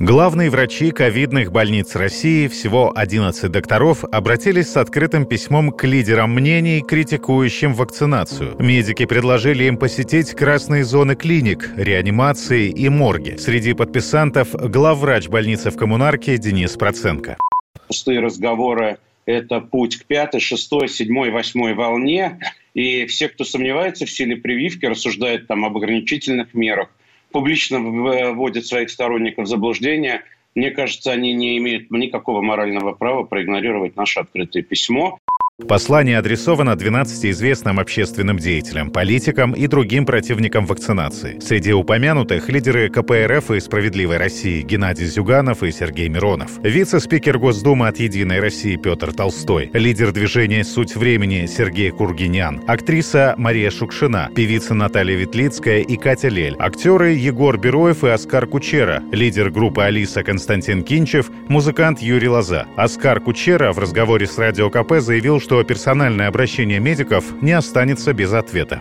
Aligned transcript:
Главные 0.00 0.50
врачи 0.50 0.90
ковидных 0.90 1.52
больниц 1.52 1.94
России, 1.94 2.48
всего 2.48 2.92
11 2.96 3.48
докторов, 3.48 4.02
обратились 4.02 4.70
с 4.70 4.76
открытым 4.76 5.24
письмом 5.24 5.70
к 5.70 5.84
лидерам 5.84 6.34
мнений, 6.34 6.82
критикующим 6.82 7.74
вакцинацию. 7.74 8.56
Медики 8.58 9.06
предложили 9.06 9.64
им 9.64 9.76
посетить 9.76 10.32
красные 10.32 10.82
зоны 10.82 11.14
клиник, 11.14 11.70
реанимации 11.76 12.70
и 12.70 12.88
морги. 12.88 13.36
Среди 13.36 13.72
подписантов 13.72 14.52
главврач 14.52 15.28
больницы 15.28 15.70
в 15.70 15.76
Коммунарке 15.76 16.38
Денис 16.38 16.72
Проценко. 16.72 17.36
Пустые 17.86 18.18
разговоры– 18.18 18.98
это 19.26 19.60
путь 19.60 19.98
к 19.98 20.06
пятой, 20.06 20.40
шестой, 20.40 20.88
седьмой, 20.88 21.30
восьмой 21.30 21.74
волне. 21.74 22.40
И 22.74 23.06
все, 23.06 23.28
кто 23.28 23.44
сомневается 23.44 24.06
в 24.06 24.10
силе 24.10 24.34
прививки, 24.34 24.86
рассуждают 24.86 25.46
там 25.46 25.64
об 25.64 25.76
ограничительных 25.76 26.52
мерах– 26.52 26.88
публично 27.34 27.80
вводят 27.80 28.64
своих 28.64 28.90
сторонников 28.90 29.46
в 29.46 29.48
заблуждение, 29.48 30.22
мне 30.54 30.70
кажется, 30.70 31.10
они 31.10 31.32
не 31.32 31.58
имеют 31.58 31.90
никакого 31.90 32.40
морального 32.42 32.92
права 32.92 33.24
проигнорировать 33.24 33.96
наше 33.96 34.20
открытое 34.20 34.62
письмо. 34.62 35.18
Послание 35.68 36.18
адресовано 36.18 36.74
12 36.74 37.26
известным 37.26 37.78
общественным 37.78 38.40
деятелям, 38.40 38.90
политикам 38.90 39.52
и 39.52 39.68
другим 39.68 40.04
противникам 40.04 40.66
вакцинации. 40.66 41.38
Среди 41.38 41.72
упомянутых 41.72 42.48
лидеры 42.48 42.88
КПРФ 42.88 43.52
и 43.52 43.60
«Справедливой 43.60 44.16
России» 44.16 44.62
Геннадий 44.62 45.06
Зюганов 45.06 45.62
и 45.62 45.70
Сергей 45.70 46.08
Миронов, 46.08 46.58
вице-спикер 46.64 47.38
Госдумы 47.38 47.86
от 47.86 48.00
«Единой 48.00 48.40
России» 48.40 48.74
Петр 48.74 49.12
Толстой, 49.12 49.70
лидер 49.72 50.10
движения 50.10 50.64
«Суть 50.64 50.96
времени» 50.96 51.46
Сергей 51.46 51.92
Кургинян, 51.92 52.60
актриса 52.66 53.36
Мария 53.38 53.70
Шукшина, 53.70 54.30
певица 54.34 54.74
Наталья 54.74 55.14
Ветлицкая 55.14 55.82
и 55.82 55.96
Катя 55.96 56.30
Лель, 56.30 56.56
актеры 56.58 57.10
Егор 57.10 57.56
Бероев 57.58 58.02
и 58.02 58.08
Оскар 58.08 58.48
Кучера, 58.48 59.04
лидер 59.12 59.50
группы 59.50 59.82
«Алиса» 59.82 60.24
Константин 60.24 60.82
Кинчев, 60.82 61.30
музыкант 61.46 62.00
Юрий 62.00 62.28
Лоза. 62.28 62.66
Оскар 62.76 63.20
Кучера 63.20 63.72
в 63.72 63.78
разговоре 63.78 64.26
с 64.26 64.36
Радио 64.36 64.68
КП 64.68 64.94
заявил, 64.98 65.43
что 65.44 65.62
персональное 65.62 66.28
обращение 66.28 66.80
медиков 66.80 67.42
не 67.42 67.52
останется 67.52 68.14
без 68.14 68.32
ответа. 68.32 68.80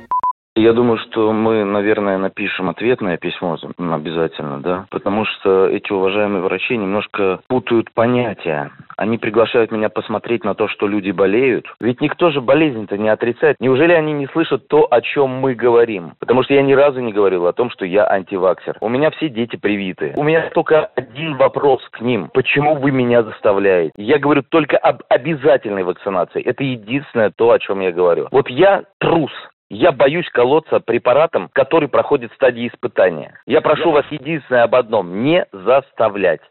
Я 0.56 0.74
думаю, 0.74 1.00
что 1.00 1.34
мы, 1.34 1.64
наверное, 1.64 2.20
напишем 2.20 2.70
ответное 2.70 3.18
письмо 3.18 3.58
обязательно, 3.78 4.60
да, 4.62 4.86
потому 4.92 5.26
что 5.26 5.68
эти 5.68 5.92
уважаемые 5.92 6.44
врачи 6.44 6.78
немножко 6.78 7.40
путают 7.48 7.92
понятия. 7.92 8.72
Они 8.96 9.18
приглашают 9.18 9.72
меня 9.72 9.90
посмотреть 9.90 10.44
на 10.44 10.54
то, 10.54 10.68
что 10.68 10.88
люди 10.88 11.10
болеют. 11.10 11.66
Ведь 11.80 12.02
никто 12.02 12.30
же 12.30 12.40
болезнь-то 12.40 13.00
не 13.00 13.10
отрицает. 13.10 13.58
Неужели 13.60 13.94
они 13.94 14.14
не 14.14 14.28
слышат 14.28 14.68
то, 14.68 14.88
о 14.92 15.02
чем 15.02 15.32
мы 15.32 15.56
говорим? 15.56 16.14
Потому 16.20 16.44
что 16.44 16.54
я 16.54 16.62
ни 16.62 16.74
разу 16.74 17.00
не 17.00 17.12
говорил 17.12 17.48
о 17.48 17.54
том, 17.54 17.72
что 17.72 17.86
я 17.86 18.08
антиваксер. 18.08 18.78
У 18.80 18.90
меня 18.90 19.10
все 19.10 19.30
дети 19.30 19.56
привиты. 19.56 20.14
У 20.16 20.22
меня 20.22 20.52
только 20.52 20.86
один 20.96 21.36
вопрос 21.38 21.82
к 21.92 22.02
ним. 22.02 22.30
Почему 22.32 22.76
вы 22.76 22.92
меня 22.92 23.24
заставляете? 23.24 23.94
Я 23.98 24.20
говорю 24.20 24.44
только 24.44 24.78
об 24.78 25.02
обязательной 25.10 25.84
вакцинации. 25.84 26.44
Это 26.44 26.64
единственное 26.64 27.32
то, 27.32 27.50
о 27.50 27.60
чем 27.60 27.80
я 27.80 27.92
говорю. 27.92 28.28
Вот 28.32 28.48
я 28.50 28.84
трус. 29.00 29.32
Я 29.74 29.92
боюсь 29.92 30.30
колоться 30.30 30.80
препаратом, 30.80 31.50
который 31.52 31.90
проходит 31.90 32.32
стадии 32.34 32.68
испытания. 32.68 33.40
Я 33.48 33.60
прошу 33.60 33.90
вас 33.90 34.06
единственное 34.12 34.64
об 34.66 34.76
одном– 34.76 35.24
не 35.26 35.48
заставлять. 35.52 36.42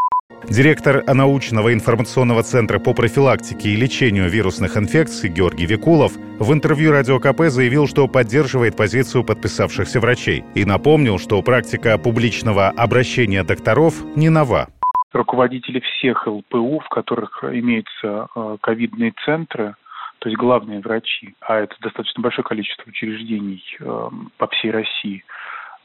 Директор 0.51 1.05
научного 1.07 1.73
информационного 1.73 2.43
центра 2.43 2.81
по 2.81 2.95
профилактике 2.95 3.69
и 3.69 3.77
лечению 3.77 4.29
вирусных 4.29 4.77
инфекций 4.77 5.31
Георгий 5.31 5.67
Викулов 5.67 6.15
в 6.41 6.53
интервью 6.53 6.91
Радио 6.91 7.21
КП 7.21 7.43
заявил, 7.43 7.87
что 7.87 8.09
поддерживает 8.09 8.77
позицию 8.77 9.25
подписавшихся 9.25 10.01
врачей 10.01 10.43
и 10.57 10.65
напомнил, 10.65 11.19
что 11.19 11.41
практика 11.43 11.99
публичного 11.99 12.71
обращения 12.71 13.45
докторов 13.45 13.95
не 14.17 14.31
нова. 14.31 14.67
Руководители 15.13 15.79
всех 15.79 16.27
ЛПУ, 16.27 16.81
в 16.81 16.89
которых 16.89 17.45
имеются 17.45 18.27
э, 18.35 18.57
ковидные 18.61 19.13
центры, 19.25 19.77
то 20.23 20.29
есть 20.29 20.39
главные 20.39 20.79
врачи, 20.79 21.35
а 21.41 21.57
это 21.59 21.75
достаточно 21.81 22.23
большое 22.23 22.45
количество 22.45 22.89
учреждений 22.89 23.61
э, 23.81 24.11
по 24.39 24.47
всей 24.47 24.71
России, 24.71 25.25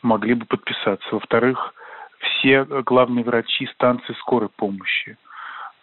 могли 0.04 0.36
бы 0.36 0.46
подписаться. 0.46 1.08
Во-вторых, 1.12 1.74
все 2.20 2.64
главные 2.64 3.26
врачи 3.26 3.66
станции 3.74 4.14
скорой 4.20 4.50
помощи, 4.50 5.18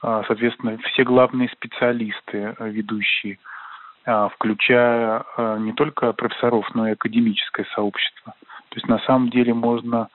э, 0.05 0.23
соответственно, 0.29 0.79
все 0.93 1.03
главные 1.03 1.49
специалисты, 1.49 2.55
э, 2.57 2.69
ведущие, 2.71 3.41
э, 4.07 4.29
включая 4.35 5.25
э, 5.37 5.57
не 5.59 5.73
только 5.73 6.13
профессоров, 6.13 6.73
но 6.77 6.87
и 6.87 6.93
академическое 6.93 7.67
сообщество. 7.75 8.35
То 8.69 8.77
есть 8.77 8.87
на 8.87 9.01
самом 9.01 9.31
деле 9.31 9.53
можно 9.53 10.11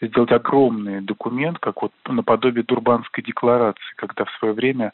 сделать 0.00 0.32
огромный 0.32 1.02
документ, 1.02 1.58
как 1.58 1.82
вот 1.82 1.92
наподобие 2.08 2.64
Дурбанской 2.64 3.22
декларации, 3.22 3.94
когда 3.96 4.24
в 4.24 4.30
свое 4.38 4.54
время 4.54 4.92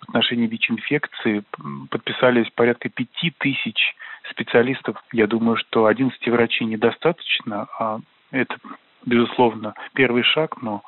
в 0.00 0.08
отношении 0.08 0.46
ВИЧ-инфекции 0.46 1.42
подписались 1.90 2.50
порядка 2.50 2.88
пяти 2.88 3.32
тысяч 3.38 3.94
специалистов. 4.30 5.02
Я 5.12 5.26
думаю, 5.26 5.56
что 5.56 5.86
11 5.86 6.26
врачей 6.28 6.66
недостаточно, 6.66 7.66
а 7.78 8.00
это, 8.30 8.56
безусловно, 9.04 9.74
первый 9.94 10.22
шаг, 10.22 10.62
но 10.62 10.82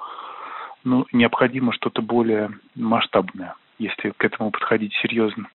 ну, 0.84 1.06
необходимо 1.12 1.72
что-то 1.72 2.02
более 2.02 2.50
масштабное, 2.74 3.54
если 3.78 4.10
к 4.10 4.24
этому 4.24 4.50
подходить 4.50 4.94
серьезно. 5.02 5.48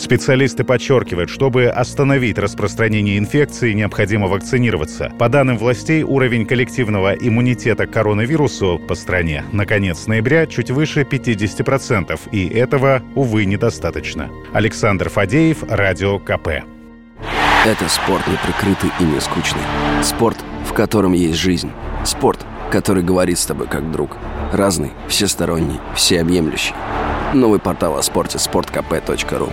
Специалисты 0.00 0.64
подчеркивают, 0.64 1.28
чтобы 1.28 1.66
остановить 1.66 2.38
распространение 2.38 3.18
инфекции, 3.18 3.74
необходимо 3.74 4.28
вакцинироваться. 4.28 5.12
По 5.18 5.28
данным 5.28 5.58
властей, 5.58 6.02
уровень 6.02 6.46
коллективного 6.46 7.12
иммунитета 7.12 7.86
к 7.86 7.90
коронавирусу 7.90 8.80
по 8.88 8.94
стране 8.94 9.44
на 9.52 9.66
конец 9.66 10.06
ноября 10.06 10.46
чуть 10.46 10.70
выше 10.70 11.02
50%, 11.02 12.18
и 12.32 12.48
этого, 12.48 13.02
увы, 13.14 13.44
недостаточно. 13.44 14.30
Александр 14.54 15.10
Фадеев, 15.10 15.64
Радио 15.68 16.18
КП. 16.18 16.64
Это 17.66 17.88
спорт 17.90 18.26
неприкрытый 18.26 18.90
и 19.00 19.04
не 19.04 19.20
скучный. 19.20 19.60
Спорт, 20.02 20.38
в 20.64 20.72
котором 20.72 21.12
есть 21.12 21.38
жизнь. 21.38 21.70
Спорт, 22.06 22.46
который 22.72 23.02
говорит 23.02 23.38
с 23.38 23.44
тобой 23.44 23.66
как 23.66 23.92
друг. 23.92 24.16
Разный, 24.50 24.92
всесторонний, 25.08 25.78
всеобъемлющий. 25.94 26.74
Новый 27.34 27.60
портал 27.60 27.98
о 27.98 28.02
спорте– 28.02 28.38
sportkp.ru 28.38 29.52